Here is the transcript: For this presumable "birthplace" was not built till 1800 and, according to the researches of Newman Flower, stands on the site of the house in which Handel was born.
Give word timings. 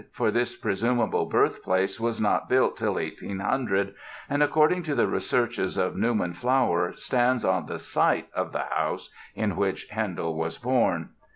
For 0.11 0.31
this 0.31 0.55
presumable 0.55 1.27
"birthplace" 1.27 1.99
was 1.99 2.19
not 2.19 2.49
built 2.49 2.75
till 2.75 2.95
1800 2.95 3.93
and, 4.31 4.41
according 4.41 4.81
to 4.81 4.95
the 4.95 5.05
researches 5.05 5.77
of 5.77 5.95
Newman 5.95 6.33
Flower, 6.33 6.93
stands 6.93 7.45
on 7.45 7.67
the 7.67 7.77
site 7.77 8.27
of 8.33 8.51
the 8.51 8.65
house 8.71 9.11
in 9.35 9.55
which 9.55 9.87
Handel 9.89 10.33
was 10.35 10.57
born. 10.57 11.09